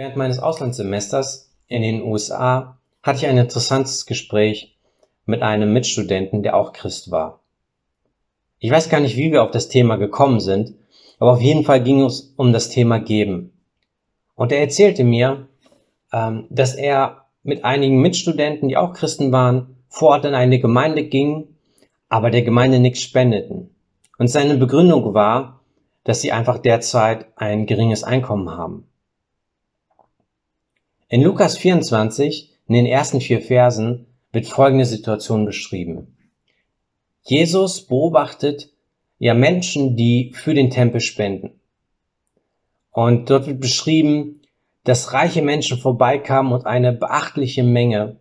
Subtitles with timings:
[0.00, 4.78] Während meines Auslandssemesters in den USA hatte ich ein interessantes Gespräch
[5.26, 7.40] mit einem Mitstudenten, der auch Christ war.
[8.60, 10.72] Ich weiß gar nicht, wie wir auf das Thema gekommen sind,
[11.18, 13.52] aber auf jeden Fall ging es um das Thema Geben.
[14.36, 15.48] Und er erzählte mir,
[16.14, 21.04] ähm, dass er mit einigen Mitstudenten, die auch Christen waren, vor Ort in eine Gemeinde
[21.04, 21.56] ging,
[22.08, 23.68] aber der Gemeinde nichts spendeten.
[24.16, 25.60] Und seine Begründung war,
[26.04, 28.86] dass sie einfach derzeit ein geringes Einkommen haben.
[31.12, 36.16] In Lukas 24, in den ersten vier Versen, wird folgende Situation beschrieben.
[37.22, 38.70] Jesus beobachtet
[39.18, 41.58] ja Menschen, die für den Tempel spenden.
[42.92, 44.42] Und dort wird beschrieben,
[44.84, 48.20] dass reiche Menschen vorbeikamen und eine beachtliche Menge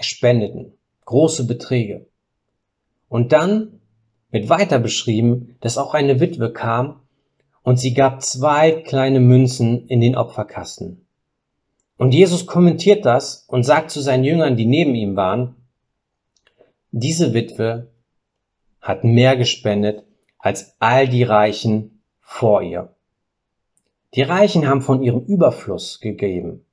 [0.00, 0.72] spendeten.
[1.04, 2.08] Große Beträge.
[3.08, 3.78] Und dann
[4.32, 7.02] wird weiter beschrieben, dass auch eine Witwe kam
[7.62, 11.03] und sie gab zwei kleine Münzen in den Opferkasten.
[12.04, 15.56] Und Jesus kommentiert das und sagt zu seinen Jüngern, die neben ihm waren,
[16.90, 17.88] diese Witwe
[18.82, 20.04] hat mehr gespendet
[20.38, 22.94] als all die Reichen vor ihr.
[24.12, 26.66] Die Reichen haben von ihrem Überfluss gegeben.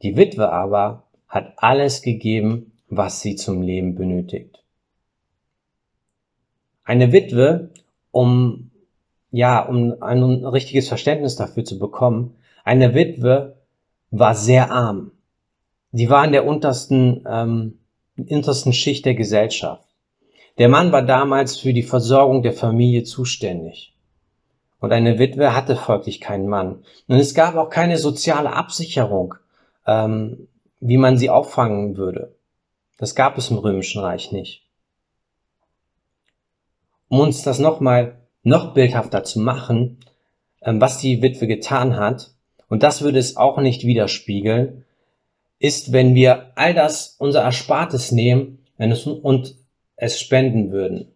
[0.00, 4.64] Die Witwe aber hat alles gegeben, was sie zum Leben benötigt.
[6.84, 7.68] Eine Witwe,
[8.12, 8.70] um,
[9.30, 13.58] ja, um ein richtiges Verständnis dafür zu bekommen, eine Witwe
[14.12, 15.10] war sehr arm.
[15.90, 17.78] Sie war in der untersten, ähm,
[18.16, 19.88] untersten Schicht der Gesellschaft.
[20.58, 23.94] Der Mann war damals für die Versorgung der Familie zuständig.
[24.80, 26.84] Und eine Witwe hatte folglich keinen Mann.
[27.08, 29.34] Und es gab auch keine soziale Absicherung,
[29.86, 30.48] ähm,
[30.80, 32.34] wie man sie auffangen würde.
[32.98, 34.66] Das gab es im Römischen Reich nicht.
[37.08, 40.00] Um uns das nochmal noch bildhafter zu machen,
[40.60, 42.32] ähm, was die Witwe getan hat,
[42.72, 44.86] und das würde es auch nicht widerspiegeln,
[45.58, 49.56] ist, wenn wir all das, unser Erspartes nehmen es, und
[49.96, 51.08] es spenden würden.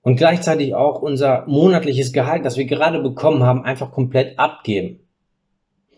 [0.00, 5.00] Und gleichzeitig auch unser monatliches Gehalt, das wir gerade bekommen haben, einfach komplett abgeben.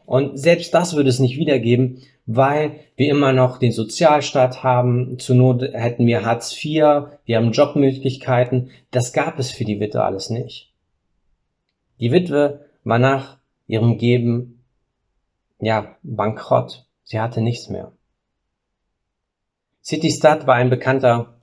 [0.06, 5.20] Und selbst das würde es nicht wiedergeben, weil wir immer noch den Sozialstaat haben.
[5.20, 8.70] Zur Not hätten wir Hartz IV, wir haben Jobmöglichkeiten.
[8.90, 10.72] Das gab es für die Witwe alles nicht.
[12.00, 13.38] Die Witwe war nach
[13.68, 14.56] ihrem Geben
[15.60, 16.86] ja, bankrott.
[17.04, 17.92] Sie hatte nichts mehr.
[19.82, 21.34] City Stud war ein bekannter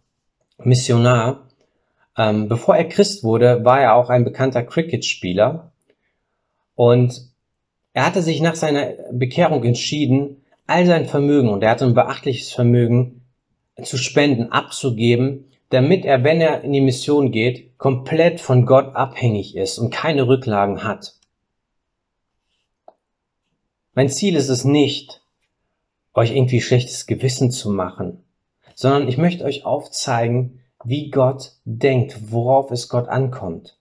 [0.57, 1.47] Missionar.
[2.17, 5.71] Ähm, bevor er Christ wurde, war er auch ein bekannter Cricket-Spieler.
[6.75, 7.21] Und
[7.93, 12.51] er hatte sich nach seiner Bekehrung entschieden, all sein Vermögen, und er hatte ein beachtliches
[12.51, 13.21] Vermögen,
[13.83, 19.55] zu spenden, abzugeben, damit er, wenn er in die Mission geht, komplett von Gott abhängig
[19.55, 21.16] ist und keine Rücklagen hat.
[23.97, 25.23] Mein Ziel ist es nicht,
[26.13, 28.23] euch irgendwie schlechtes Gewissen zu machen,
[28.75, 33.79] sondern ich möchte euch aufzeigen, wie Gott denkt, worauf es Gott ankommt.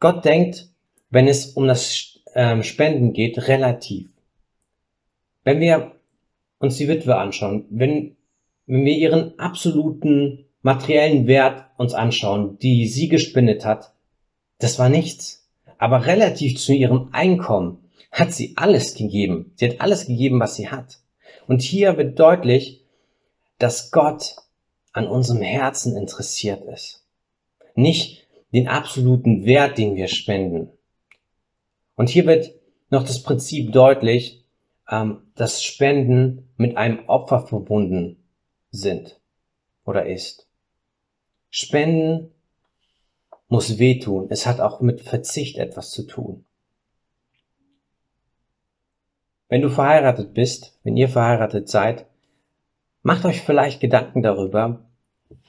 [0.00, 0.70] Gott denkt,
[1.10, 4.08] wenn es um das ähm, Spenden geht, relativ.
[5.44, 5.92] Wenn wir
[6.58, 8.16] uns die Witwe anschauen, wenn,
[8.66, 13.94] wenn wir ihren absoluten materiellen Wert uns anschauen, die sie gespendet hat,
[14.58, 15.48] das war nichts.
[15.78, 17.83] Aber relativ zu ihrem Einkommen
[18.14, 19.52] hat sie alles gegeben.
[19.56, 21.00] Sie hat alles gegeben, was sie hat.
[21.48, 22.84] Und hier wird deutlich,
[23.58, 24.36] dass Gott
[24.92, 27.04] an unserem Herzen interessiert ist.
[27.74, 30.70] Nicht den absoluten Wert, den wir spenden.
[31.96, 32.54] Und hier wird
[32.88, 34.44] noch das Prinzip deutlich,
[34.88, 38.22] ähm, dass Spenden mit einem Opfer verbunden
[38.70, 39.18] sind
[39.84, 40.46] oder ist.
[41.50, 42.30] Spenden
[43.48, 44.28] muss wehtun.
[44.30, 46.44] Es hat auch mit Verzicht etwas zu tun.
[49.48, 52.06] Wenn du verheiratet bist, wenn ihr verheiratet seid,
[53.02, 54.84] macht euch vielleicht Gedanken darüber,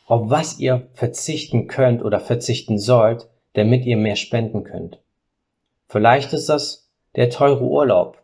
[0.07, 4.99] auf was ihr verzichten könnt oder verzichten sollt, damit ihr mehr spenden könnt.
[5.87, 8.21] Vielleicht ist das der teure Urlaub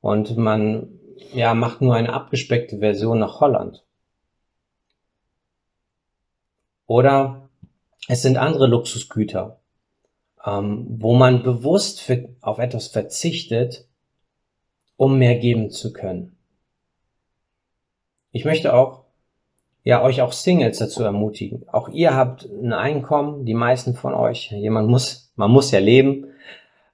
[0.00, 1.00] und man
[1.32, 3.84] ja, macht nur eine abgespeckte Version nach Holland.
[6.86, 7.48] Oder
[8.08, 9.58] es sind andere Luxusgüter,
[10.44, 13.88] ähm, wo man bewusst für, auf etwas verzichtet,
[14.96, 16.36] um mehr geben zu können.
[18.32, 19.04] Ich möchte auch,
[19.82, 21.68] ja, euch auch Singles dazu ermutigen.
[21.68, 26.26] Auch ihr habt ein Einkommen, die meisten von euch, jemand muss, man muss ja leben,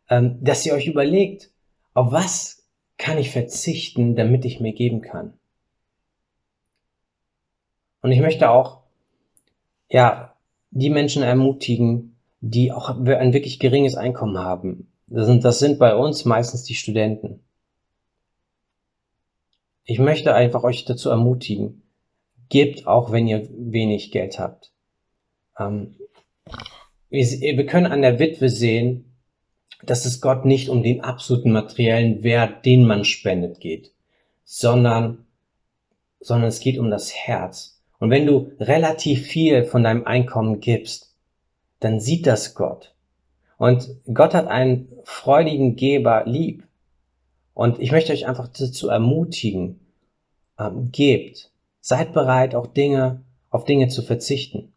[0.08, 1.50] ähm, dass ihr euch überlegt,
[1.94, 2.66] auf was
[2.98, 5.34] kann ich verzichten, damit ich mir geben kann.
[8.02, 8.82] Und ich möchte auch,
[9.88, 10.34] ja,
[10.70, 15.96] die Menschen ermutigen, die auch ein wirklich geringes Einkommen haben, Das sind, das sind bei
[15.96, 17.40] uns meistens die Studenten.
[19.90, 21.82] Ich möchte einfach euch dazu ermutigen,
[22.48, 24.70] gebt auch, wenn ihr wenig Geld habt.
[25.58, 25.96] Ähm,
[27.08, 29.16] wir, wir können an der Witwe sehen,
[29.82, 33.90] dass es Gott nicht um den absoluten materiellen Wert, den man spendet, geht,
[34.44, 35.26] sondern,
[36.20, 37.82] sondern es geht um das Herz.
[37.98, 41.16] Und wenn du relativ viel von deinem Einkommen gibst,
[41.80, 42.94] dann sieht das Gott.
[43.58, 46.62] Und Gott hat einen freudigen Geber lieb.
[47.60, 49.80] Und ich möchte euch einfach dazu ermutigen,
[50.58, 51.50] ähm, gebt.
[51.82, 53.20] Seid bereit, auch Dinge,
[53.50, 54.72] auf Dinge zu verzichten.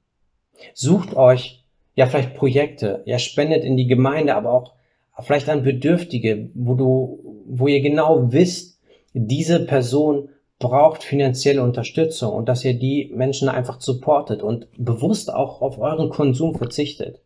[0.73, 1.63] Sucht euch
[1.95, 4.73] ja vielleicht Projekte, ja spendet in die Gemeinde, aber auch
[5.21, 8.81] vielleicht an Bedürftige, wo du, wo ihr genau wisst,
[9.13, 10.27] diese Person
[10.59, 16.09] braucht finanzielle Unterstützung und dass ihr die Menschen einfach supportet und bewusst auch auf euren
[16.09, 17.21] Konsum verzichtet.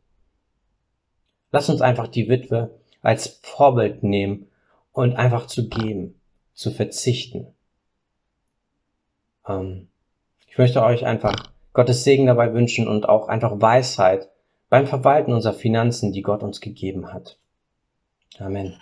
[1.52, 4.50] Lass uns einfach die Witwe als Vorbild nehmen
[4.98, 6.20] und einfach zu geben,
[6.56, 7.54] zu verzichten.
[9.48, 9.90] Ähm,
[10.48, 11.36] ich möchte euch einfach
[11.74, 14.28] Gottes Segen dabei wünschen und auch einfach Weisheit
[14.70, 17.38] beim Verwalten unserer Finanzen, die Gott uns gegeben hat.
[18.40, 18.76] Amen.